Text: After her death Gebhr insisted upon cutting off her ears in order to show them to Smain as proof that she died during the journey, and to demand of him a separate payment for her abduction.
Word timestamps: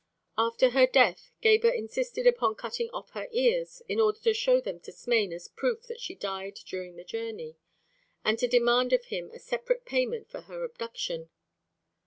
After 0.35 0.71
her 0.71 0.87
death 0.87 1.29
Gebhr 1.43 1.69
insisted 1.71 2.25
upon 2.25 2.55
cutting 2.55 2.89
off 2.89 3.11
her 3.11 3.27
ears 3.31 3.83
in 3.87 3.99
order 3.99 4.17
to 4.21 4.33
show 4.33 4.59
them 4.59 4.79
to 4.79 4.91
Smain 4.91 5.31
as 5.31 5.47
proof 5.47 5.83
that 5.83 5.99
she 6.01 6.15
died 6.15 6.55
during 6.65 6.95
the 6.95 7.03
journey, 7.03 7.55
and 8.25 8.39
to 8.39 8.47
demand 8.47 8.93
of 8.93 9.05
him 9.05 9.29
a 9.29 9.37
separate 9.37 9.85
payment 9.85 10.27
for 10.27 10.41
her 10.41 10.63
abduction. 10.63 11.29